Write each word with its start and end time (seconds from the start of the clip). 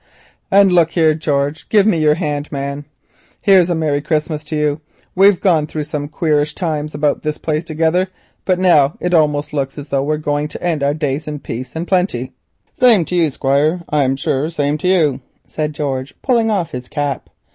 "And 0.49 0.71
look 0.71 0.93
here, 0.93 1.13
George. 1.13 1.69
Give 1.69 1.85
me 1.85 1.99
your 1.99 2.15
hand, 2.15 2.51
man. 2.51 2.85
Here's 3.39 3.69
a 3.69 3.75
merry 3.75 4.01
Christmas 4.01 4.43
to 4.45 4.55
you. 4.55 4.81
We've 5.13 5.39
gone 5.39 5.67
through 5.67 5.83
some 5.83 6.07
queerish 6.09 6.55
times 6.55 6.95
about 6.95 7.21
this 7.21 7.37
place 7.37 7.63
together, 7.63 8.07
but 8.43 8.57
now 8.57 8.97
it 8.99 9.13
almost 9.13 9.53
looks 9.53 9.77
as 9.77 9.89
though 9.89 10.01
we 10.01 10.07
were 10.07 10.17
going 10.17 10.47
to 10.47 10.63
end 10.63 10.81
our 10.81 10.95
days 10.95 11.27
in 11.27 11.37
peace 11.37 11.75
and 11.75 11.87
plenty." 11.87 12.31
"Same 12.73 13.05
to 13.05 13.15
you, 13.15 13.29
Squire, 13.29 13.81
I'm 13.89 14.15
sure, 14.15 14.49
same 14.49 14.79
to 14.79 14.87
you," 14.87 15.21
said 15.45 15.71
George, 15.73 16.19
pulling 16.23 16.49
off 16.49 16.71
his 16.71 16.87
cap. 16.87 17.29